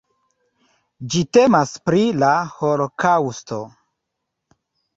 Ĝi 1.15 1.21
temas 1.37 1.73
pri 1.91 2.01
la 2.25 2.31
Holokaŭsto. 2.55 3.63